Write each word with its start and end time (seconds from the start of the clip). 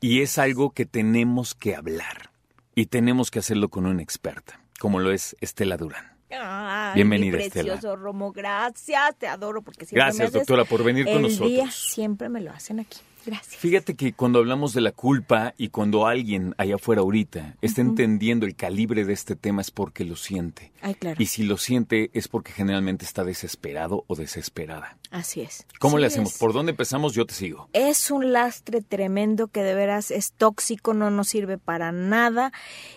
Y 0.00 0.20
es 0.22 0.38
algo 0.38 0.70
que 0.70 0.86
tenemos 0.86 1.54
que 1.54 1.76
hablar. 1.76 2.32
Y 2.74 2.86
tenemos 2.86 3.30
que 3.30 3.38
hacerlo 3.38 3.68
con 3.68 3.86
una 3.86 4.02
experta, 4.02 4.60
como 4.78 5.00
lo 5.00 5.10
es 5.12 5.36
Estela 5.40 5.76
Durán. 5.76 6.12
Ay, 6.30 6.94
Bienvenida, 6.94 7.38
mi 7.38 7.44
Estela. 7.44 7.72
precioso 7.72 7.96
Romo, 7.96 8.32
gracias, 8.32 9.16
te 9.18 9.26
adoro 9.26 9.62
porque 9.62 9.86
siempre 9.86 10.02
me 10.02 10.04
Gracias, 10.06 10.28
haces 10.28 10.34
doctora, 10.46 10.64
por 10.64 10.84
venir 10.84 11.06
con 11.06 11.16
el 11.16 11.22
nosotros. 11.22 11.48
día 11.48 11.70
siempre 11.70 12.28
me 12.28 12.40
lo 12.40 12.50
hacen 12.52 12.80
aquí. 12.80 12.98
Gracias. 13.28 13.56
Fíjate 13.56 13.94
que 13.94 14.14
cuando 14.14 14.38
hablamos 14.38 14.72
de 14.72 14.80
la 14.80 14.92
culpa 14.92 15.52
y 15.58 15.68
cuando 15.68 16.06
alguien 16.06 16.54
allá 16.56 16.76
afuera 16.76 17.02
ahorita 17.02 17.56
está 17.60 17.82
entendiendo 17.82 18.46
el 18.46 18.56
calibre 18.56 19.04
de 19.04 19.12
este 19.12 19.36
tema 19.36 19.60
es 19.60 19.70
porque 19.70 20.04
lo 20.04 20.16
siente. 20.16 20.72
Ay, 20.80 20.94
claro. 20.94 21.16
Y 21.20 21.26
si 21.26 21.42
lo 21.42 21.58
siente 21.58 22.10
es 22.14 22.26
porque 22.26 22.52
generalmente 22.52 23.04
está 23.04 23.24
desesperado 23.24 24.04
o 24.06 24.16
desesperada. 24.16 24.96
Así 25.10 25.42
es. 25.42 25.66
¿Cómo 25.78 25.96
Sí 25.96 26.00
le 26.00 26.06
hacemos? 26.06 26.32
es. 26.32 26.38
¿Por 26.38 26.54
dónde 26.54 26.70
empezamos? 26.70 27.12
Yo 27.12 27.26
te 27.26 27.34
sigo. 27.34 27.68
Es 27.74 28.10
un 28.10 28.32
lastre 28.32 28.80
tremendo 28.80 29.48
que 29.48 29.62
de 29.62 29.74
veras 29.74 30.10
es 30.10 30.32
tóxico, 30.32 30.94
no 30.94 31.10
nos 31.10 31.28
sirve 31.28 31.58
para 31.58 31.92
nada 31.92 32.50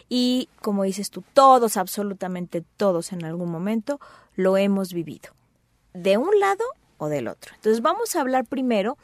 y 0.08 0.48
como 0.62 0.84
dices 0.84 1.10
tú, 1.10 1.26
todos, 1.34 1.76
absolutamente 1.76 2.64
todos 2.78 3.12
en 3.12 3.26
algún 3.26 3.52
momento 3.52 4.00
lo 4.36 4.56
hemos 4.56 4.94
vivido, 4.94 5.32
de 5.94 6.16
un 6.16 6.40
lado 6.40 6.64
o 6.98 7.10
del 7.10 7.28
otro. 7.28 7.54
Entonces 7.56 7.82
vamos 7.82 8.16
a 8.16 8.22
hablar 8.22 8.46
primero 8.46 8.98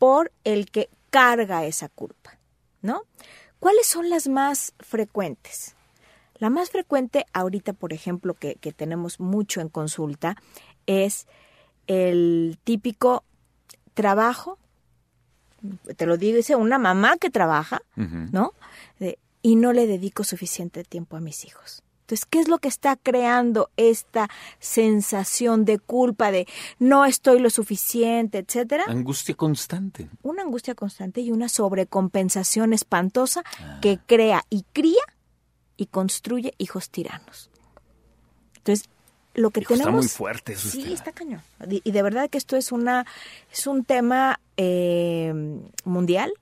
por 0.00 0.32
el 0.44 0.70
que 0.70 0.88
carga 1.10 1.66
esa 1.66 1.90
culpa, 1.90 2.38
¿no? 2.80 3.02
¿Cuáles 3.58 3.86
son 3.86 4.08
las 4.08 4.28
más 4.28 4.72
frecuentes? 4.78 5.76
La 6.38 6.48
más 6.48 6.70
frecuente 6.70 7.26
ahorita, 7.34 7.74
por 7.74 7.92
ejemplo, 7.92 8.32
que, 8.32 8.54
que 8.54 8.72
tenemos 8.72 9.20
mucho 9.20 9.60
en 9.60 9.68
consulta, 9.68 10.36
es 10.86 11.26
el 11.86 12.58
típico 12.64 13.24
trabajo, 13.92 14.58
te 15.96 16.06
lo 16.06 16.16
dice 16.16 16.56
una 16.56 16.78
mamá 16.78 17.18
que 17.18 17.28
trabaja. 17.28 17.82
¿no? 17.96 18.54
De, 18.98 19.18
y 19.42 19.56
no 19.56 19.74
le 19.74 19.86
dedico 19.86 20.24
suficiente 20.24 20.82
tiempo 20.82 21.18
a 21.18 21.20
mis 21.20 21.44
hijos. 21.44 21.82
Entonces, 22.10 22.26
¿qué 22.26 22.40
es 22.40 22.48
lo 22.48 22.58
que 22.58 22.66
está 22.66 22.96
creando 22.96 23.70
esta 23.76 24.28
sensación 24.58 25.64
de 25.64 25.78
culpa, 25.78 26.32
de 26.32 26.48
no 26.80 27.04
estoy 27.04 27.38
lo 27.38 27.50
suficiente, 27.50 28.38
etcétera? 28.38 28.82
Angustia 28.88 29.36
constante. 29.36 30.08
Una 30.24 30.42
angustia 30.42 30.74
constante 30.74 31.20
y 31.20 31.30
una 31.30 31.48
sobrecompensación 31.48 32.72
espantosa 32.72 33.44
que 33.80 34.00
crea 34.04 34.44
y 34.50 34.64
cría 34.72 35.02
y 35.76 35.86
construye 35.86 36.52
hijos 36.58 36.90
tiranos. 36.90 37.48
Entonces, 38.56 38.88
lo 39.34 39.50
que 39.50 39.60
Hijo, 39.60 39.74
está 39.74 39.84
tenemos 39.84 40.06
muy 40.06 40.08
fuerte 40.08 40.54
eso, 40.54 40.68
Sí, 40.68 40.92
está 40.92 41.12
cañón. 41.12 41.42
Y 41.70 41.80
y 41.84 41.92
de 41.92 42.02
verdad 42.02 42.28
que 42.28 42.38
esto 42.38 42.56
es 42.56 42.72
una 42.72 43.06
es 43.52 43.68
un 43.68 43.84
tema 43.84 44.40
eh, 44.56 45.32
mundial. 45.84 46.32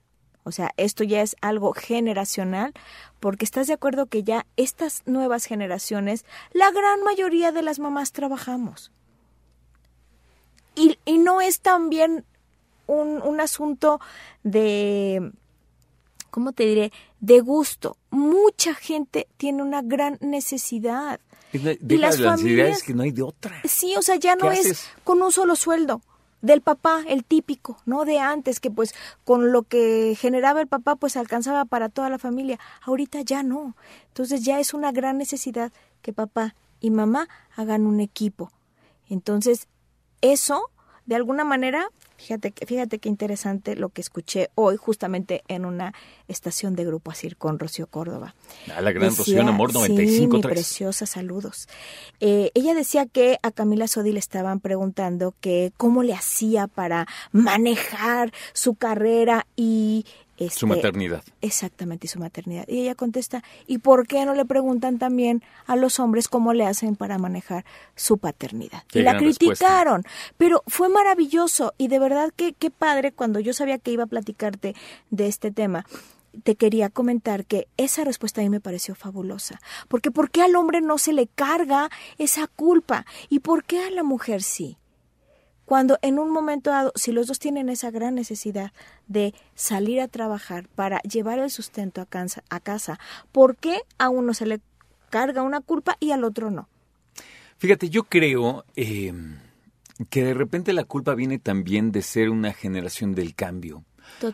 O 0.49 0.51
sea, 0.51 0.71
esto 0.77 1.03
ya 1.03 1.21
es 1.21 1.35
algo 1.41 1.73
generacional, 1.73 2.73
porque 3.19 3.45
estás 3.45 3.67
de 3.67 3.73
acuerdo 3.73 4.07
que 4.07 4.23
ya 4.23 4.45
estas 4.57 5.03
nuevas 5.05 5.45
generaciones, 5.45 6.25
la 6.53 6.71
gran 6.71 7.03
mayoría 7.03 7.51
de 7.51 7.61
las 7.61 7.77
mamás 7.79 8.11
trabajamos. 8.11 8.91
Y, 10.75 10.97
y 11.05 11.17
no 11.19 11.39
es 11.41 11.59
también 11.61 12.25
un, 12.87 13.21
un 13.21 13.41
asunto 13.41 13.99
de, 14.43 15.31
¿cómo 16.31 16.51
te 16.53 16.65
diré? 16.65 16.91
De 17.19 17.41
gusto. 17.41 17.95
Mucha 18.09 18.73
gente 18.73 19.27
tiene 19.37 19.61
una 19.61 19.81
gran 19.83 20.17
necesidad. 20.21 21.19
Es 21.53 21.63
la- 21.63 21.73
Y 21.73 21.97
las 21.97 22.17
de 22.17 22.23
la 22.23 22.31
familias- 22.31 22.77
es 22.77 22.83
que 22.83 22.93
no 22.93 23.03
hay 23.03 23.11
de 23.11 23.21
otra. 23.23 23.61
Sí, 23.65 23.95
o 23.97 24.01
sea, 24.01 24.15
ya 24.15 24.35
no 24.35 24.49
¿Qué 24.49 24.59
es 24.61 24.89
con 25.03 25.21
un 25.21 25.31
solo 25.31 25.55
sueldo 25.55 26.01
del 26.41 26.61
papá, 26.61 27.03
el 27.07 27.23
típico, 27.23 27.77
no 27.85 28.05
de 28.05 28.19
antes, 28.19 28.59
que 28.59 28.71
pues 28.71 28.93
con 29.25 29.51
lo 29.51 29.63
que 29.63 30.15
generaba 30.19 30.61
el 30.61 30.67
papá 30.67 30.95
pues 30.95 31.17
alcanzaba 31.17 31.65
para 31.65 31.89
toda 31.89 32.09
la 32.09 32.17
familia. 32.17 32.59
Ahorita 32.81 33.21
ya 33.21 33.43
no. 33.43 33.75
Entonces 34.07 34.43
ya 34.43 34.59
es 34.59 34.73
una 34.73 34.91
gran 34.91 35.17
necesidad 35.17 35.71
que 36.01 36.13
papá 36.13 36.55
y 36.79 36.91
mamá 36.91 37.27
hagan 37.55 37.85
un 37.85 37.99
equipo. 37.99 38.51
Entonces, 39.09 39.67
eso, 40.21 40.69
de 41.05 41.15
alguna 41.15 41.43
manera, 41.43 41.89
fíjate, 42.19 42.51
que- 42.51 42.65
fíjate 42.65 42.99
qué 42.99 43.09
interesante 43.09 43.75
lo 43.75 43.89
que 43.89 44.01
escuché 44.01 44.49
hoy 44.55 44.75
justamente 44.77 45.43
en 45.47 45.65
una 45.65 45.93
estación 46.27 46.75
de 46.75 46.85
Grupo 46.85 47.11
Asir 47.11 47.37
con 47.37 47.57
Rocío 47.57 47.87
Córdoba. 47.87 48.35
A 48.75 48.81
la 48.81 48.91
gran 48.91 49.09
Decía- 49.09 49.17
Rocío 49.19 49.39
en 49.41 49.47
Amor 49.49 49.71
Sí, 49.71 49.77
95.3. 49.79 50.27
mi 50.27 50.41
preciosa, 50.41 51.05
saludos. 51.05 51.67
Eh, 52.19 52.51
ella 52.53 52.73
decía 52.73 53.05
que 53.05 53.37
a 53.41 53.51
Camila 53.51 53.87
Sodi 53.87 54.11
le 54.11 54.19
estaban 54.19 54.59
preguntando 54.59 55.33
que 55.39 55.71
cómo 55.77 56.03
le 56.03 56.13
hacía 56.13 56.67
para 56.67 57.07
manejar 57.31 58.31
su 58.53 58.75
carrera 58.75 59.45
y... 59.55 60.05
este, 60.39 60.61
Su 60.61 60.67
maternidad. 60.67 61.21
Exactamente, 61.41 62.07
y 62.07 62.09
su 62.09 62.17
maternidad. 62.17 62.65
Y 62.67 62.81
ella 62.81 62.95
contesta, 62.95 63.43
¿y 63.67 63.79
por 63.79 64.07
qué 64.07 64.25
no 64.25 64.33
le 64.33 64.45
preguntan 64.45 64.97
también 64.97 65.43
a 65.67 65.75
los 65.75 65.99
hombres 65.99 66.29
cómo 66.29 66.53
le 66.53 66.65
hacen 66.65 66.95
para 66.95 67.17
manejar 67.17 67.65
su 67.95 68.17
paternidad? 68.17 68.83
Qué 68.87 68.99
y 68.99 69.03
la 69.03 69.13
respuesta. 69.13 69.65
criticaron, 69.65 70.03
pero 70.37 70.63
fue 70.65 70.87
maravilloso 70.87 71.73
y 71.77 71.89
de 71.89 71.99
verdad 71.99 72.31
que 72.33 72.53
qué 72.53 72.71
padre 72.71 73.11
cuando 73.11 73.41
yo 73.41 73.53
sabía 73.53 73.79
que 73.79 73.91
iba 73.91 74.03
a 74.03 74.07
platicarte 74.07 74.75
de 75.09 75.27
este 75.27 75.51
tema. 75.51 75.85
Te 76.43 76.55
quería 76.55 76.89
comentar 76.89 77.45
que 77.45 77.67
esa 77.75 78.05
respuesta 78.05 78.39
a 78.39 78.43
mí 78.43 78.49
me 78.49 78.61
pareció 78.61 78.95
fabulosa. 78.95 79.59
Porque 79.89 80.09
¿por 80.09 80.31
qué 80.31 80.41
al 80.41 80.55
hombre 80.55 80.79
no 80.79 80.97
se 80.97 81.11
le 81.11 81.27
carga 81.27 81.89
esa 82.17 82.47
culpa? 82.47 83.05
¿Y 83.29 83.39
por 83.39 83.65
qué 83.65 83.83
a 83.83 83.89
la 83.89 84.03
mujer 84.03 84.41
sí? 84.41 84.78
Cuando 85.69 85.99
en 86.01 86.17
un 86.17 86.31
momento 86.31 86.71
dado, 86.71 86.91
si 86.95 87.11
los 87.11 87.27
dos 87.27 87.37
tienen 87.37 87.69
esa 87.69 87.91
gran 87.91 88.15
necesidad 88.15 88.73
de 89.05 89.35
salir 89.53 90.01
a 90.01 90.07
trabajar 90.07 90.67
para 90.67 90.99
llevar 91.01 91.37
el 91.37 91.51
sustento 91.51 92.01
a 92.01 92.07
casa, 92.07 92.43
a 92.49 92.59
casa 92.59 92.99
¿por 93.31 93.55
qué 93.55 93.81
a 93.99 94.09
uno 94.09 94.33
se 94.33 94.47
le 94.47 94.61
carga 95.11 95.43
una 95.43 95.61
culpa 95.61 95.95
y 95.99 96.09
al 96.09 96.23
otro 96.23 96.49
no? 96.49 96.67
Fíjate, 97.59 97.91
yo 97.91 98.05
creo 98.05 98.65
eh, 98.75 99.13
que 100.09 100.23
de 100.23 100.33
repente 100.33 100.73
la 100.73 100.85
culpa 100.85 101.13
viene 101.13 101.37
también 101.37 101.91
de 101.91 102.01
ser 102.01 102.31
una 102.31 102.51
generación 102.51 103.13
del 103.13 103.35
cambio. 103.35 103.83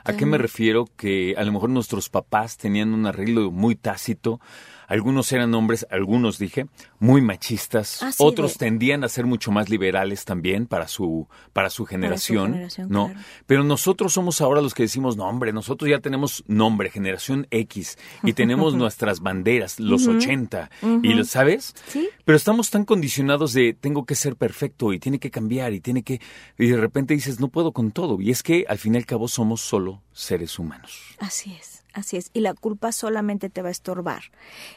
¿A 0.06 0.14
qué 0.14 0.26
me 0.26 0.38
refiero? 0.38 0.88
Que 0.96 1.36
a 1.38 1.44
lo 1.44 1.52
mejor 1.52 1.70
nuestros 1.70 2.08
papás 2.08 2.56
tenían 2.56 2.94
un 2.94 3.08
arreglo 3.08 3.52
muy 3.52 3.76
tácito 3.76 4.40
algunos 4.88 5.32
eran 5.32 5.54
hombres, 5.54 5.86
algunos 5.90 6.38
dije, 6.38 6.68
muy 7.00 7.22
machistas, 7.22 8.02
Ah, 8.04 8.12
otros 8.20 8.54
de- 8.54 8.60
tendían 8.66 9.04
a 9.04 9.10
ser 9.10 9.26
mucho 9.26 9.52
más 9.52 9.70
liberales 9.70 10.26
también 10.26 10.66
para 10.68 10.88
su, 10.88 11.28
para 11.54 11.70
su 11.70 11.86
generación, 11.86 12.54
generación, 12.54 12.90
¿no? 12.90 13.06
claro. 13.08 13.20
Pero 13.46 13.64
nosotros 13.64 14.14
somos 14.14 14.42
ahora 14.42 14.62
los 14.62 14.74
que 14.74 14.84
decimos, 14.84 15.18
no, 15.18 15.26
hombre, 15.28 15.54
nosotros 15.54 15.90
ya 15.90 16.00
tenemos 16.00 16.44
nombre, 16.48 16.90
generación 16.90 17.48
X, 17.52 17.98
y 18.24 18.34
tenemos 18.34 18.74
nuestras 18.76 19.20
banderas, 19.22 19.80
los 19.80 20.08
80, 20.08 20.70
y 21.04 21.14
lo, 21.14 21.24
¿sabes? 21.26 21.74
Sí. 21.88 22.08
Pero 22.24 22.36
estamos 22.36 22.70
tan 22.70 22.86
condicionados 22.86 23.54
de 23.54 23.74
tengo 23.74 24.06
que 24.06 24.16
ser 24.16 24.36
perfecto 24.36 24.94
y 24.94 25.00
tiene 25.00 25.20
que 25.20 25.32
cambiar 25.32 25.74
y 25.74 25.80
tiene 25.82 26.04
que... 26.04 26.20
Y 26.58 26.68
de 26.68 26.78
repente 26.78 27.14
dices, 27.14 27.40
no 27.40 27.50
puedo 27.50 27.72
con 27.72 27.92
todo. 27.92 28.20
Y 28.22 28.32
es 28.32 28.42
que 28.44 28.66
al 28.68 28.78
fin 28.78 28.96
y 28.96 28.98
al 28.98 29.06
cabo 29.06 29.28
somos 29.28 29.62
solo 29.62 30.02
seres 30.12 30.58
humanos. 30.60 31.02
Así 31.20 31.54
es, 31.60 31.75
así 31.96 32.18
es. 32.18 32.30
Y 32.34 32.42
la 32.42 32.54
culpa 32.54 32.92
solamente 32.92 33.50
te 33.50 33.62
va 33.62 33.70
a 33.70 33.72
estorbar. 33.72 34.24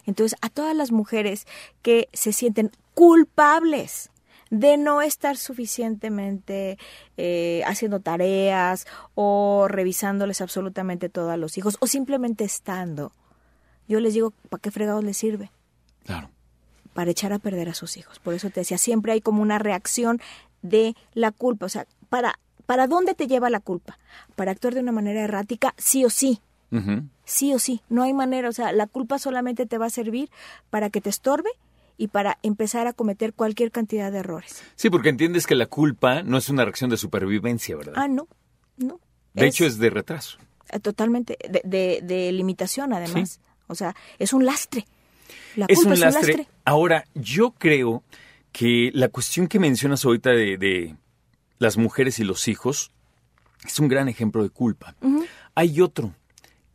Entonces, 0.06 0.38
a 0.40 0.48
todas 0.48 0.74
las 0.74 0.92
mujeres 0.92 1.46
que 1.82 2.08
se 2.14 2.32
sienten 2.32 2.70
culpables 2.94 4.10
de 4.50 4.78
no 4.78 5.02
estar 5.02 5.36
suficientemente 5.36 6.78
eh, 7.16 7.62
haciendo 7.66 8.00
tareas 8.00 8.86
o 9.14 9.66
revisándoles 9.68 10.40
absolutamente 10.40 11.10
todo 11.10 11.30
a 11.30 11.36
los 11.36 11.58
hijos 11.58 11.76
o 11.80 11.86
simplemente 11.86 12.44
estando, 12.44 13.12
yo 13.88 14.00
les 14.00 14.14
digo, 14.14 14.32
¿para 14.48 14.60
qué 14.60 14.70
fregados 14.70 15.04
les 15.04 15.16
sirve? 15.16 15.50
Claro. 16.04 16.30
para 16.94 17.10
echar 17.10 17.34
a 17.34 17.38
perder 17.38 17.68
a 17.68 17.74
sus 17.74 17.98
hijos. 17.98 18.18
Por 18.18 18.32
eso 18.32 18.48
te 18.48 18.60
decía, 18.60 18.78
siempre 18.78 19.12
hay 19.12 19.20
como 19.20 19.42
una 19.42 19.58
reacción 19.58 20.20
de 20.62 20.96
la 21.12 21.30
culpa. 21.30 21.66
O 21.66 21.68
sea, 21.68 21.86
¿para, 22.08 22.40
¿para 22.66 22.86
dónde 22.86 23.14
te 23.14 23.26
lleva 23.26 23.50
la 23.50 23.60
culpa? 23.60 23.98
¿Para 24.34 24.50
actuar 24.50 24.74
de 24.74 24.80
una 24.80 24.90
manera 24.90 25.20
errática? 25.20 25.74
Sí 25.76 26.04
o 26.04 26.10
sí. 26.10 26.40
Sí 27.24 27.54
o 27.54 27.58
sí. 27.58 27.82
No 27.88 28.02
hay 28.02 28.12
manera. 28.12 28.48
O 28.48 28.52
sea, 28.52 28.72
la 28.72 28.86
culpa 28.86 29.18
solamente 29.18 29.66
te 29.66 29.78
va 29.78 29.86
a 29.86 29.90
servir 29.90 30.30
para 30.70 30.90
que 30.90 31.00
te 31.00 31.10
estorbe 31.10 31.50
y 31.96 32.08
para 32.08 32.38
empezar 32.42 32.86
a 32.86 32.92
cometer 32.92 33.32
cualquier 33.34 33.70
cantidad 33.70 34.12
de 34.12 34.18
errores. 34.18 34.62
Sí, 34.76 34.88
porque 34.90 35.08
entiendes 35.08 35.46
que 35.46 35.54
la 35.54 35.66
culpa 35.66 36.22
no 36.22 36.36
es 36.38 36.48
una 36.48 36.64
reacción 36.64 36.90
de 36.90 36.96
supervivencia, 36.96 37.76
¿verdad? 37.76 37.94
Ah, 37.96 38.08
no. 38.08 38.28
No. 38.76 39.00
de 39.34 39.46
hecho, 39.46 39.64
es 39.66 39.78
de 39.78 39.90
retraso. 39.90 40.38
eh, 40.70 40.78
totalmente 40.78 41.36
de, 41.48 41.60
de- 41.64 42.00
de 42.04 42.30
limitación, 42.32 42.92
además. 42.92 43.30
Sí. 43.30 43.40
O 43.66 43.74
sea, 43.74 43.94
es 44.18 44.32
un 44.32 44.44
lastre. 44.46 44.86
La 45.56 45.66
es 45.68 45.76
culpa 45.78 45.88
un 45.88 45.92
es 45.94 46.00
lastre. 46.00 46.32
un 46.32 46.38
lastre. 46.38 46.54
Ahora, 46.64 47.04
yo 47.14 47.50
creo 47.52 48.02
que 48.52 48.90
la 48.94 49.08
cuestión 49.08 49.46
que 49.48 49.58
mencionas 49.58 50.04
ahorita 50.04 50.30
de, 50.30 50.56
de 50.58 50.96
las 51.58 51.76
mujeres 51.76 52.18
y 52.18 52.24
los 52.24 52.46
hijos 52.48 52.92
es 53.66 53.78
un 53.80 53.88
gran 53.88 54.08
ejemplo 54.08 54.42
de 54.42 54.50
culpa. 54.50 54.94
Hay 55.54 55.80
otro 55.80 56.14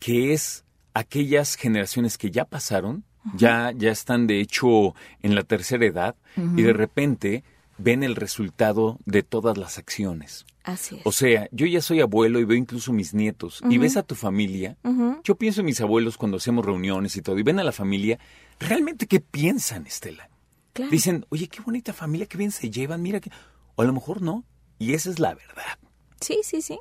que 0.04 0.34
es 0.34 0.66
aquellas 0.94 1.56
generaciones 1.56 2.18
que 2.18 2.30
ya 2.30 2.44
pasaron, 2.44 3.06
ya, 3.38 3.72
ya 3.74 3.90
están 3.90 4.28
de 4.28 4.42
hecho 4.42 4.96
en 5.22 5.34
la 5.34 5.44
tercera 5.44 5.86
edad 5.86 6.16
y 6.36 6.62
de 6.62 6.74
repente 6.74 7.46
ven 7.78 8.04
el 8.04 8.18
resultado 8.18 9.00
de 9.06 9.24
todas 9.24 9.58
las 9.58 9.78
acciones. 9.78 10.46
Así 10.66 10.98
es. 10.98 11.02
O 11.06 11.14
sea, 11.14 11.48
yo 11.54 11.66
ya 11.68 11.82
soy 11.82 12.02
abuelo 12.02 12.42
y 12.42 12.44
veo 12.44 12.58
incluso 12.58 12.92
mis 12.92 13.14
nietos 13.14 13.62
y 13.70 13.78
ves 13.78 13.96
a 13.96 14.04
tu 14.04 14.14
familia. 14.14 14.76
Yo 15.24 15.36
pienso 15.36 15.62
en 15.62 15.68
mis 15.68 15.80
abuelos 15.80 16.18
cuando 16.18 16.36
hacemos 16.36 16.66
reuniones 16.66 17.16
y 17.16 17.22
todo 17.22 17.40
y 17.40 17.44
ven 17.44 17.60
a 17.60 17.64
la 17.64 17.72
familia. 17.72 18.20
¿Realmente 18.60 19.08
qué 19.08 19.22
piensan, 19.22 19.88
Estela? 19.88 20.30
Claro. 20.74 20.92
Dicen, 20.92 21.26
oye, 21.30 21.48
qué 21.48 21.62
bonita 21.62 21.94
familia, 21.94 22.26
qué 22.26 22.38
bien 22.38 22.52
se 22.52 22.70
llevan, 22.70 23.02
mira 23.02 23.22
que... 23.22 23.32
O 23.76 23.84
a 23.84 23.86
lo 23.86 23.94
mejor 23.94 24.22
no. 24.22 24.44
Y 24.80 24.96
esa 24.96 25.10
es 25.10 25.20
la 25.20 25.34
verdad. 25.34 25.80
Sí, 26.24 26.40
sí, 26.44 26.62
sí. 26.62 26.80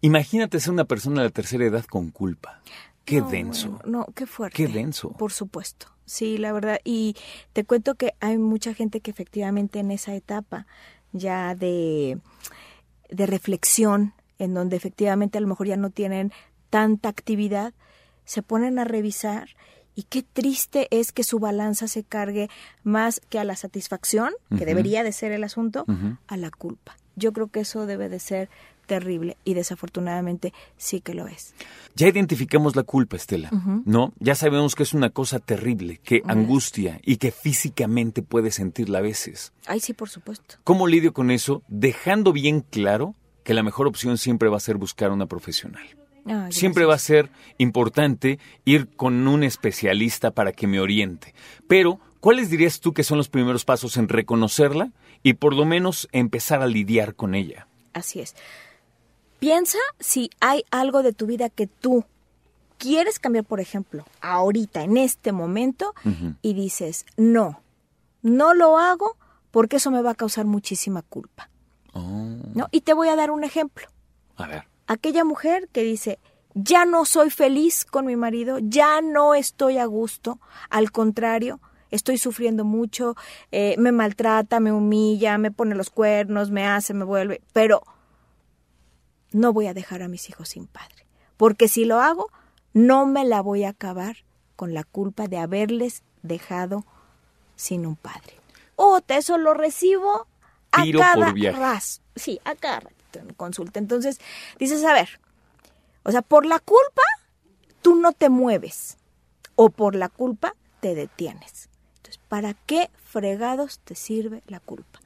Imagínate 0.00 0.60
ser 0.60 0.72
una 0.72 0.84
persona 0.84 1.22
de 1.22 1.28
la 1.28 1.32
tercera 1.32 1.64
edad 1.64 1.84
con 1.84 2.10
culpa. 2.10 2.60
Qué 3.04 3.20
No, 3.20 3.28
denso. 3.28 3.70
bueno, 3.70 3.98
no, 3.98 4.06
qué 4.14 4.26
fuerte. 4.26 4.56
Qué 4.56 4.66
denso. 4.72 5.10
Por 5.12 5.32
supuesto. 5.32 5.86
Sí, 6.06 6.38
la 6.38 6.52
verdad. 6.52 6.78
Y 6.84 7.16
te 7.52 7.64
cuento 7.64 7.94
que 7.94 8.14
hay 8.20 8.38
mucha 8.38 8.74
gente 8.74 9.00
que 9.00 9.10
efectivamente 9.10 9.78
en 9.78 9.90
esa 9.90 10.14
etapa 10.14 10.66
ya 11.12 11.54
de, 11.54 12.18
de 13.10 13.26
reflexión, 13.26 14.12
en 14.38 14.52
donde 14.54 14.76
efectivamente 14.76 15.38
a 15.38 15.40
lo 15.40 15.46
mejor 15.46 15.66
ya 15.66 15.76
no 15.76 15.90
tienen 15.90 16.32
tanta 16.70 17.08
actividad, 17.08 17.72
se 18.24 18.42
ponen 18.42 18.78
a 18.78 18.84
revisar 18.84 19.50
y 19.94 20.02
qué 20.04 20.22
triste 20.22 20.88
es 20.90 21.12
que 21.12 21.22
su 21.22 21.38
balanza 21.38 21.86
se 21.88 22.02
cargue 22.02 22.48
más 22.82 23.20
que 23.28 23.38
a 23.38 23.44
la 23.44 23.54
satisfacción, 23.54 24.32
que 24.58 24.66
debería 24.66 25.04
de 25.04 25.12
ser 25.12 25.30
el 25.30 25.44
asunto, 25.44 25.84
a 26.26 26.36
la 26.36 26.50
culpa. 26.50 26.96
Yo 27.16 27.32
creo 27.32 27.46
que 27.48 27.60
eso 27.60 27.86
debe 27.86 28.08
de 28.08 28.18
ser 28.18 28.48
terrible 28.86 29.36
y 29.44 29.54
desafortunadamente 29.54 30.52
sí 30.76 31.00
que 31.00 31.14
lo 31.14 31.26
es. 31.26 31.54
Ya 31.94 32.08
identificamos 32.08 32.76
la 32.76 32.82
culpa, 32.82 33.16
Estela, 33.16 33.50
¿no? 33.84 34.12
Ya 34.18 34.34
sabemos 34.34 34.74
que 34.74 34.82
es 34.82 34.94
una 34.94 35.10
cosa 35.10 35.38
terrible, 35.38 36.00
que 36.02 36.22
angustia 36.26 37.00
y 37.04 37.16
que 37.16 37.30
físicamente 37.30 38.22
puedes 38.22 38.56
sentirla 38.56 38.98
a 38.98 39.02
veces. 39.02 39.52
Ay, 39.66 39.80
sí, 39.80 39.92
por 39.92 40.08
supuesto. 40.08 40.56
¿Cómo 40.64 40.86
lidio 40.86 41.12
con 41.12 41.30
eso? 41.30 41.62
Dejando 41.68 42.32
bien 42.32 42.60
claro 42.60 43.14
que 43.44 43.54
la 43.54 43.62
mejor 43.62 43.86
opción 43.86 44.18
siempre 44.18 44.48
va 44.48 44.56
a 44.56 44.60
ser 44.60 44.76
buscar 44.76 45.12
una 45.12 45.26
profesional. 45.26 45.84
Ay, 46.26 46.52
Siempre 46.52 46.86
va 46.86 46.94
a 46.94 46.98
ser 46.98 47.30
importante 47.58 48.38
ir 48.64 48.88
con 48.96 49.28
un 49.28 49.44
especialista 49.44 50.30
para 50.30 50.52
que 50.52 50.66
me 50.66 50.80
oriente. 50.80 51.34
Pero, 51.68 52.00
¿cuáles 52.20 52.48
dirías 52.50 52.80
tú 52.80 52.94
que 52.94 53.04
son 53.04 53.18
los 53.18 53.28
primeros 53.28 53.64
pasos 53.64 53.96
en 53.98 54.08
reconocerla 54.08 54.90
y 55.22 55.34
por 55.34 55.54
lo 55.54 55.66
menos 55.66 56.08
empezar 56.12 56.62
a 56.62 56.66
lidiar 56.66 57.14
con 57.14 57.34
ella? 57.34 57.68
Así 57.92 58.20
es. 58.20 58.34
Piensa 59.44 59.76
si 60.00 60.30
hay 60.40 60.64
algo 60.70 61.02
de 61.02 61.12
tu 61.12 61.26
vida 61.26 61.50
que 61.50 61.66
tú 61.66 62.06
quieres 62.78 63.18
cambiar, 63.18 63.44
por 63.44 63.60
ejemplo, 63.60 64.06
ahorita, 64.22 64.80
en 64.80 64.96
este 64.96 65.32
momento, 65.32 65.92
y 66.40 66.54
dices, 66.54 67.04
no, 67.18 67.60
no 68.22 68.54
lo 68.54 68.78
hago 68.78 69.18
porque 69.50 69.76
eso 69.76 69.90
me 69.90 70.00
va 70.00 70.12
a 70.12 70.14
causar 70.14 70.46
muchísima 70.46 71.02
culpa. 71.02 71.50
Oh, 71.92 72.38
¿no? 72.54 72.68
Y 72.70 72.80
te 72.80 72.94
voy 72.94 73.08
a 73.08 73.16
dar 73.16 73.30
un 73.30 73.44
ejemplo. 73.44 73.86
a 74.38 74.46
ver. 74.46 74.64
Aquella 74.86 75.24
mujer 75.24 75.68
que 75.70 75.82
dice, 75.82 76.18
ya 76.54 76.86
no 76.86 77.04
soy 77.04 77.28
feliz 77.28 77.84
con 77.84 78.06
mi 78.06 78.16
marido, 78.16 78.60
ya 78.62 79.02
no 79.02 79.34
estoy 79.34 79.76
a 79.76 79.84
gusto, 79.84 80.40
al 80.70 80.90
contrario, 80.90 81.60
estoy 81.90 82.16
sufriendo 82.16 82.64
mucho, 82.64 83.14
eh, 83.52 83.74
me 83.76 83.92
maltrata, 83.92 84.58
me 84.58 84.72
humilla, 84.72 85.36
me 85.36 85.50
pone 85.50 85.74
los 85.74 85.90
cuernos, 85.90 86.50
me 86.50 86.66
hace, 86.66 86.94
me 86.94 87.04
vuelve, 87.04 87.42
pero 87.52 87.82
no 89.34 89.52
voy 89.52 89.66
a 89.66 89.74
dejar 89.74 90.00
a 90.02 90.08
mis 90.08 90.30
hijos 90.30 90.50
sin 90.50 90.68
padre, 90.68 91.04
porque 91.36 91.66
si 91.66 91.84
lo 91.84 92.00
hago, 92.00 92.30
no 92.72 93.04
me 93.04 93.24
la 93.24 93.42
voy 93.42 93.64
a 93.64 93.70
acabar 93.70 94.18
con 94.54 94.74
la 94.74 94.84
culpa 94.84 95.26
de 95.26 95.38
haberles 95.38 96.04
dejado 96.22 96.86
sin 97.56 97.84
un 97.84 97.96
padre. 97.96 98.34
O 98.76 99.00
eso 99.08 99.36
lo 99.36 99.52
recibo 99.52 100.28
a 100.70 100.82
Tiro 100.84 101.00
cada 101.00 101.32
ras. 101.52 102.00
Sí, 102.14 102.40
a 102.44 102.54
cada 102.54 102.90
consulta. 103.36 103.80
Entonces, 103.80 104.20
dices, 104.58 104.84
a 104.84 104.92
ver, 104.92 105.20
o 106.04 106.12
sea, 106.12 106.22
por 106.22 106.46
la 106.46 106.60
culpa 106.60 107.02
tú 107.82 107.96
no 107.96 108.12
te 108.12 108.28
mueves 108.28 108.98
o 109.56 109.70
por 109.70 109.96
la 109.96 110.08
culpa 110.08 110.54
te 110.80 110.94
detienes. 110.94 111.68
Entonces, 111.96 112.20
¿para 112.28 112.54
qué 112.54 112.88
fregados 113.04 113.80
te 113.80 113.96
sirve 113.96 114.42
la 114.46 114.60
culpa? 114.60 115.00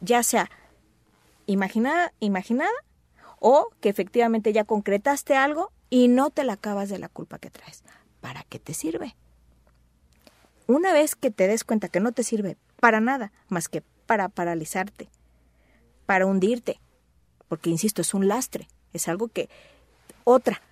Ya 0.00 0.22
sea 0.22 0.50
imaginada, 1.46 2.12
imaginada 2.20 2.70
o 3.40 3.70
que 3.80 3.88
efectivamente 3.88 4.52
ya 4.52 4.64
concretaste 4.64 5.34
algo 5.34 5.72
y 5.88 6.06
no 6.06 6.30
te 6.30 6.44
la 6.44 6.52
acabas 6.52 6.88
de 6.88 6.98
la 6.98 7.08
culpa 7.08 7.38
que 7.38 7.50
traes. 7.50 7.82
¿Para 8.20 8.44
qué 8.44 8.60
te 8.60 8.74
sirve? 8.74 9.16
Una 10.68 10.92
vez 10.92 11.16
que 11.16 11.32
te 11.32 11.48
des 11.48 11.64
cuenta 11.64 11.88
que 11.88 11.98
no 11.98 12.12
te 12.12 12.22
sirve 12.22 12.56
para 12.78 13.00
nada 13.00 13.32
más 13.48 13.68
que 13.68 13.82
para 14.06 14.28
paralizarte, 14.28 15.08
para 16.06 16.26
hundirte, 16.26 16.78
porque 17.48 17.70
insisto, 17.70 18.02
es 18.02 18.14
un 18.14 18.28
lastre, 18.28 18.68
es 18.92 19.08
algo 19.08 19.28
que 19.28 19.48
otra, 20.24 20.62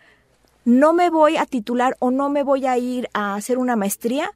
no 0.64 0.92
me 0.92 1.10
voy 1.10 1.36
a 1.36 1.46
titular 1.46 1.96
o 1.98 2.10
no 2.10 2.28
me 2.28 2.42
voy 2.42 2.66
a 2.66 2.76
ir 2.78 3.08
a 3.14 3.34
hacer 3.34 3.58
una 3.58 3.74
maestría 3.74 4.30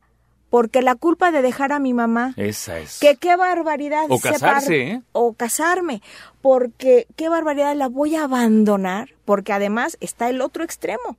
porque 0.52 0.82
la 0.82 0.96
culpa 0.96 1.30
de 1.32 1.40
dejar 1.40 1.72
a 1.72 1.78
mi 1.78 1.94
mamá 1.94 2.34
Esa 2.36 2.78
es. 2.78 2.98
que 3.00 3.16
qué 3.16 3.36
barbaridad. 3.36 4.04
O 4.10 4.18
separ- 4.18 4.32
casarse, 4.34 4.80
¿eh? 4.82 5.02
O 5.12 5.32
casarme. 5.32 6.02
Porque 6.42 7.06
qué 7.16 7.30
barbaridad 7.30 7.74
la 7.74 7.88
voy 7.88 8.16
a 8.16 8.24
abandonar. 8.24 9.14
Porque 9.24 9.54
además 9.54 9.96
está 10.00 10.28
el 10.28 10.42
otro 10.42 10.62
extremo. 10.62 11.16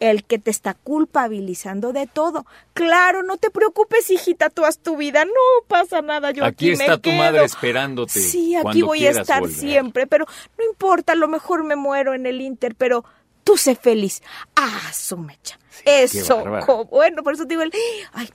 El 0.00 0.24
que 0.24 0.38
te 0.40 0.50
está 0.50 0.74
culpabilizando 0.74 1.92
de 1.92 2.06
todo. 2.08 2.46
Claro, 2.74 3.22
no 3.22 3.36
te 3.36 3.50
preocupes, 3.50 4.10
hijita, 4.10 4.50
tú 4.50 4.64
haz 4.64 4.78
tu 4.78 4.96
vida. 4.96 5.24
No 5.24 5.32
pasa 5.68 6.02
nada, 6.02 6.30
yo 6.32 6.44
aquí, 6.44 6.70
Aquí 6.72 6.76
me 6.78 6.84
está 6.84 6.96
tu 6.96 7.02
quedo. 7.10 7.16
madre 7.18 7.44
esperándote 7.44 8.18
Sí, 8.20 8.56
aquí 8.56 8.82
voy 8.82 9.06
a 9.06 9.10
estar 9.10 9.40
volver. 9.40 9.56
siempre. 9.56 10.06
Pero 10.08 10.26
no 10.58 10.64
importa, 10.64 11.12
a 11.12 11.16
lo 11.16 11.28
mejor 11.28 11.62
me 11.62 11.76
muero 11.76 12.12
en 12.14 12.26
el 12.26 12.40
Inter, 12.40 12.74
pero 12.76 13.04
tú 13.48 13.56
sé 13.56 13.76
feliz. 13.76 14.22
Ah, 14.54 14.92
su 14.92 15.16
mecha. 15.16 15.58
Eso. 15.86 16.44
bueno, 16.90 17.22
por 17.22 17.32
eso 17.32 17.44
te 17.44 17.54
digo 17.54 17.62
el... 17.62 17.72
Ay, 18.12 18.28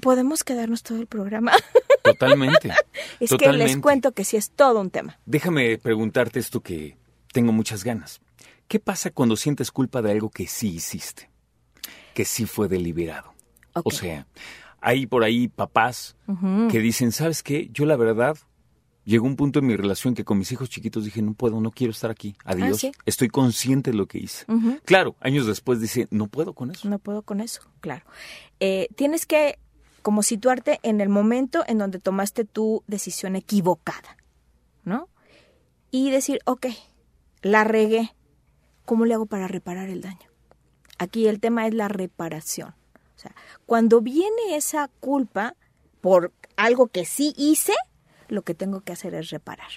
¿podemos 0.00 0.42
quedarnos 0.42 0.82
todo 0.82 0.98
el 0.98 1.06
programa? 1.06 1.52
Totalmente. 2.02 2.72
Es 3.20 3.30
totalmente. 3.30 3.66
que 3.66 3.72
les 3.74 3.76
cuento 3.80 4.10
que 4.12 4.24
sí 4.24 4.36
es 4.36 4.50
todo 4.50 4.80
un 4.80 4.90
tema. 4.90 5.16
Déjame 5.26 5.78
preguntarte 5.78 6.40
esto 6.40 6.60
que 6.60 6.96
tengo 7.32 7.52
muchas 7.52 7.84
ganas. 7.84 8.20
¿Qué 8.66 8.80
pasa 8.80 9.12
cuando 9.12 9.36
sientes 9.36 9.70
culpa 9.70 10.02
de 10.02 10.10
algo 10.10 10.28
que 10.28 10.48
sí 10.48 10.74
hiciste? 10.74 11.30
Que 12.12 12.24
sí 12.24 12.46
fue 12.46 12.66
deliberado. 12.66 13.32
O 13.84 13.92
sea, 13.92 14.26
hay 14.80 15.06
por 15.06 15.22
ahí 15.22 15.46
papás 15.46 16.16
que 16.68 16.80
dicen, 16.80 17.12
¿sabes 17.12 17.44
qué? 17.44 17.68
Yo 17.72 17.86
la 17.86 17.96
verdad, 17.96 18.36
llegó 19.06 19.26
un 19.26 19.36
punto 19.36 19.60
en 19.60 19.66
mi 19.66 19.76
relación 19.76 20.14
que 20.14 20.24
con 20.24 20.36
mis 20.36 20.52
hijos 20.52 20.68
chiquitos 20.68 21.04
dije, 21.04 21.22
no 21.22 21.32
puedo, 21.32 21.60
no 21.60 21.70
quiero 21.70 21.92
estar 21.92 22.10
aquí. 22.10 22.36
Adiós. 22.44 22.80
sí? 22.80 22.92
Estoy 23.06 23.28
consciente 23.28 23.92
de 23.92 23.96
lo 23.96 24.06
que 24.06 24.18
hice. 24.18 24.44
Claro, 24.84 25.16
años 25.20 25.46
después 25.46 25.80
dice, 25.80 26.08
no 26.10 26.26
puedo 26.26 26.52
con 26.52 26.70
eso. 26.70 26.88
No 26.88 26.98
puedo 26.98 27.22
con 27.22 27.40
eso, 27.40 27.62
claro. 27.80 28.04
Eh, 28.60 28.88
tienes 28.96 29.24
que 29.24 29.58
como 30.02 30.22
situarte 30.22 30.78
en 30.82 31.00
el 31.00 31.08
momento 31.08 31.64
en 31.66 31.78
donde 31.78 31.98
tomaste 31.98 32.44
tu 32.44 32.84
decisión 32.86 33.34
equivocada, 33.34 34.16
¿no? 34.84 35.08
Y 35.90 36.10
decir, 36.10 36.40
ok, 36.44 36.66
la 37.42 37.64
regué, 37.64 38.14
¿cómo 38.84 39.04
le 39.04 39.14
hago 39.14 39.26
para 39.26 39.48
reparar 39.48 39.88
el 39.88 40.02
daño? 40.02 40.28
Aquí 40.98 41.26
el 41.26 41.40
tema 41.40 41.66
es 41.66 41.74
la 41.74 41.88
reparación. 41.88 42.74
O 43.16 43.18
sea, 43.18 43.34
cuando 43.66 44.00
viene 44.00 44.56
esa 44.56 44.88
culpa 45.00 45.56
por 46.00 46.32
algo 46.56 46.86
que 46.88 47.04
sí 47.04 47.34
hice, 47.36 47.74
lo 48.28 48.42
que 48.42 48.54
tengo 48.54 48.80
que 48.80 48.92
hacer 48.92 49.14
es 49.14 49.30
reparar. 49.30 49.68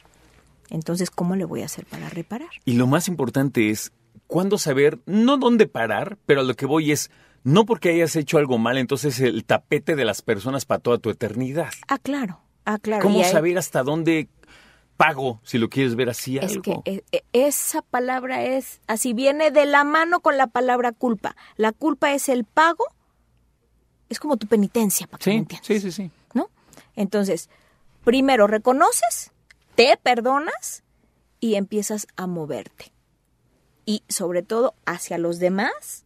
Entonces, 0.69 1.09
¿cómo 1.09 1.35
le 1.35 1.45
voy 1.45 1.61
a 1.61 1.65
hacer 1.65 1.85
para 1.85 2.09
reparar? 2.09 2.49
Y 2.65 2.73
lo 2.73 2.85
más 2.87 3.07
importante 3.07 3.69
es, 3.69 3.91
¿cuándo 4.27 4.57
saber, 4.57 4.99
no 5.05 5.37
dónde 5.37 5.67
parar, 5.67 6.17
pero 6.25 6.41
a 6.41 6.43
lo 6.43 6.53
que 6.55 6.65
voy 6.65 6.91
es, 6.91 7.09
no 7.43 7.65
porque 7.65 7.89
hayas 7.89 8.15
hecho 8.15 8.37
algo 8.37 8.57
mal, 8.57 8.77
entonces 8.77 9.19
el 9.19 9.45
tapete 9.45 9.95
de 9.95 10.05
las 10.05 10.21
personas 10.21 10.65
para 10.65 10.79
toda 10.79 10.97
tu 10.99 11.09
eternidad. 11.09 11.71
Ah, 11.87 11.97
claro. 11.97 12.39
Ah, 12.65 12.77
claro. 12.77 13.01
¿Cómo 13.03 13.19
ahí- 13.23 13.31
saber 13.31 13.57
hasta 13.57 13.81
dónde 13.81 14.27
pago, 14.97 15.39
si 15.43 15.57
lo 15.57 15.69
quieres 15.69 15.95
ver 15.95 16.09
así 16.09 16.37
Es 16.37 16.51
algo? 16.51 16.61
que 16.83 16.91
e- 16.91 17.03
e- 17.11 17.23
esa 17.33 17.81
palabra 17.81 18.43
es, 18.43 18.81
así 18.85 19.13
viene 19.13 19.49
de 19.49 19.65
la 19.65 19.83
mano 19.85 20.19
con 20.19 20.37
la 20.37 20.47
palabra 20.47 20.91
culpa. 20.91 21.35
La 21.55 21.71
culpa 21.71 22.11
es 22.13 22.27
el 22.29 22.43
pago, 22.43 22.83
es 24.09 24.19
como 24.19 24.37
tu 24.37 24.45
penitencia, 24.47 25.07
para 25.07 25.19
que 25.23 25.29
me 25.31 25.37
entiendas. 25.37 25.65
sí, 25.65 25.79
sí, 25.79 25.91
sí. 25.91 26.11
¿no? 26.33 26.49
Entonces, 26.95 27.49
primero 28.09 28.47
reconoces, 28.47 29.31
te 29.75 29.95
perdonas 30.01 30.81
y 31.39 31.53
empiezas 31.53 32.07
a 32.15 32.25
moverte. 32.25 32.91
Y 33.85 34.01
sobre 34.09 34.41
todo 34.41 34.73
hacia 34.87 35.19
los 35.19 35.37
demás, 35.37 36.05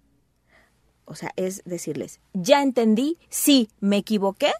o 1.05 1.15
sea, 1.15 1.31
es 1.37 1.63
decirles, 1.63 2.19
ya 2.33 2.61
entendí, 2.61 3.17
sí, 3.29 3.69
me 3.79 3.95
equivoqué, 3.95 4.51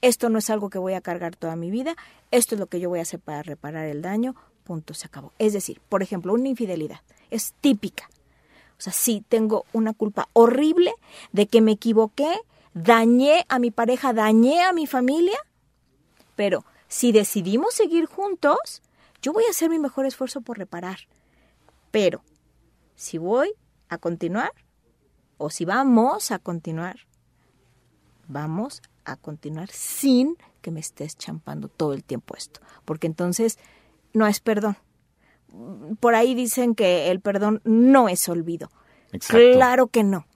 esto 0.00 0.28
no 0.28 0.40
es 0.40 0.50
algo 0.50 0.70
que 0.70 0.80
voy 0.80 0.94
a 0.94 1.00
cargar 1.00 1.36
toda 1.36 1.54
mi 1.54 1.70
vida, 1.70 1.94
esto 2.32 2.56
es 2.56 2.58
lo 2.58 2.66
que 2.66 2.80
yo 2.80 2.88
voy 2.88 2.98
a 2.98 3.02
hacer 3.02 3.20
para 3.20 3.44
reparar 3.44 3.86
el 3.86 4.02
daño, 4.02 4.34
punto, 4.64 4.92
se 4.92 5.06
acabó. 5.06 5.32
Es 5.38 5.52
decir, 5.52 5.80
por 5.88 6.02
ejemplo, 6.02 6.34
una 6.34 6.48
infidelidad 6.48 7.02
es 7.30 7.54
típica. 7.60 8.10
O 8.76 8.80
sea, 8.80 8.92
sí, 8.92 9.22
tengo 9.28 9.66
una 9.72 9.92
culpa 9.92 10.30
horrible 10.32 10.92
de 11.30 11.46
que 11.46 11.60
me 11.60 11.70
equivoqué, 11.70 12.40
dañé 12.74 13.46
a 13.48 13.60
mi 13.60 13.70
pareja, 13.70 14.12
dañé 14.12 14.64
a 14.64 14.72
mi 14.72 14.88
familia, 14.88 15.38
pero 16.34 16.64
si 16.88 17.12
decidimos 17.12 17.74
seguir 17.74 18.06
juntos, 18.06 18.82
yo 19.22 19.32
voy 19.32 19.44
a 19.44 19.50
hacer 19.50 19.70
mi 19.70 19.78
mejor 19.78 20.06
esfuerzo 20.06 20.40
por 20.40 20.58
reparar. 20.58 21.00
Pero 21.90 22.22
si 22.96 23.18
voy 23.18 23.52
a 23.88 23.98
continuar, 23.98 24.52
o 25.36 25.50
si 25.50 25.64
vamos 25.64 26.30
a 26.30 26.38
continuar, 26.38 26.96
vamos 28.26 28.82
a 29.04 29.16
continuar 29.16 29.70
sin 29.70 30.36
que 30.60 30.70
me 30.70 30.80
estés 30.80 31.16
champando 31.16 31.68
todo 31.68 31.92
el 31.92 32.04
tiempo 32.04 32.36
esto, 32.36 32.60
porque 32.84 33.06
entonces 33.06 33.58
no 34.12 34.26
es 34.26 34.40
perdón. 34.40 34.76
Por 36.00 36.14
ahí 36.14 36.34
dicen 36.34 36.74
que 36.74 37.10
el 37.10 37.20
perdón 37.20 37.62
no 37.64 38.08
es 38.08 38.28
olvido. 38.28 38.70
Exacto. 39.12 39.52
Claro 39.52 39.86
que 39.86 40.04
no. 40.04 40.26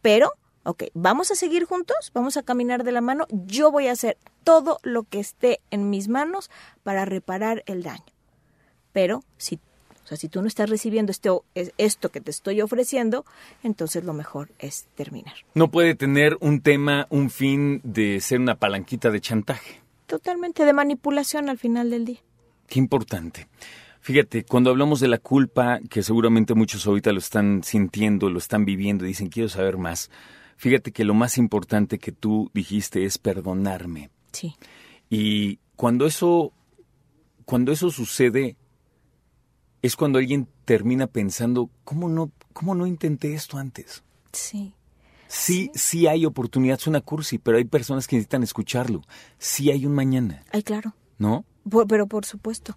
Pero, 0.00 0.32
ok, 0.64 0.84
vamos 0.94 1.30
a 1.30 1.34
seguir 1.34 1.64
juntos, 1.64 2.10
vamos 2.14 2.36
a 2.36 2.42
caminar 2.42 2.84
de 2.84 2.92
la 2.92 3.00
mano. 3.00 3.26
Yo 3.30 3.70
voy 3.70 3.86
a 3.88 3.92
hacer 3.92 4.16
todo 4.42 4.78
lo 4.82 5.04
que 5.04 5.20
esté 5.20 5.60
en 5.70 5.90
mis 5.90 6.08
manos 6.08 6.50
para 6.82 7.04
reparar 7.04 7.62
el 7.66 7.82
daño. 7.82 8.04
Pero 8.92 9.22
si, 9.38 9.56
o 10.04 10.06
sea, 10.06 10.16
si 10.16 10.28
tú 10.28 10.40
no 10.42 10.48
estás 10.48 10.68
recibiendo 10.70 11.10
esto, 11.10 11.44
es- 11.54 11.72
esto 11.78 12.10
que 12.10 12.20
te 12.20 12.30
estoy 12.30 12.60
ofreciendo, 12.60 13.24
entonces 13.62 14.04
lo 14.04 14.12
mejor 14.12 14.50
es 14.58 14.86
terminar. 14.94 15.34
No 15.54 15.70
puede 15.70 15.94
tener 15.94 16.36
un 16.40 16.60
tema, 16.60 17.06
un 17.10 17.30
fin 17.30 17.80
de 17.84 18.20
ser 18.20 18.40
una 18.40 18.54
palanquita 18.56 19.10
de 19.10 19.20
chantaje. 19.20 19.80
Totalmente 20.06 20.64
de 20.64 20.72
manipulación 20.72 21.48
al 21.48 21.58
final 21.58 21.90
del 21.90 22.04
día. 22.04 22.20
Qué 22.68 22.78
importante. 22.78 23.48
Fíjate, 24.00 24.44
cuando 24.44 24.68
hablamos 24.70 25.00
de 25.00 25.08
la 25.08 25.16
culpa, 25.18 25.80
que 25.88 26.02
seguramente 26.02 26.52
muchos 26.54 26.86
ahorita 26.86 27.10
lo 27.12 27.18
están 27.18 27.62
sintiendo, 27.64 28.28
lo 28.28 28.38
están 28.38 28.66
viviendo 28.66 29.04
y 29.04 29.08
dicen 29.08 29.28
quiero 29.30 29.48
saber 29.48 29.78
más, 29.78 30.10
fíjate 30.56 30.92
que 30.92 31.04
lo 31.04 31.14
más 31.14 31.38
importante 31.38 31.98
que 31.98 32.12
tú 32.12 32.50
dijiste 32.54 33.04
es 33.04 33.18
perdonarme. 33.18 34.10
Sí. 34.32 34.54
Y 35.10 35.58
cuando 35.76 36.06
eso, 36.06 36.52
cuando 37.44 37.72
eso 37.72 37.90
sucede, 37.90 38.56
es 39.82 39.96
cuando 39.96 40.18
alguien 40.18 40.48
termina 40.64 41.06
pensando, 41.06 41.68
¿cómo 41.84 42.08
no, 42.08 42.30
cómo 42.52 42.74
no 42.74 42.86
intenté 42.86 43.34
esto 43.34 43.58
antes? 43.58 44.02
Sí. 44.32 44.72
Sí, 45.28 45.70
sí 45.74 46.06
hay 46.06 46.26
oportunidad, 46.26 46.78
suena 46.78 47.00
cursi, 47.00 47.38
pero 47.38 47.58
hay 47.58 47.64
personas 47.64 48.06
que 48.06 48.16
necesitan 48.16 48.42
escucharlo. 48.42 49.02
Sí 49.38 49.70
hay 49.70 49.84
un 49.84 49.92
mañana, 49.94 50.44
Ay, 50.52 50.62
claro. 50.62 50.94
¿no? 51.18 51.44
Por- 51.68 51.86
pero 51.88 52.06
por 52.06 52.24
supuesto. 52.24 52.76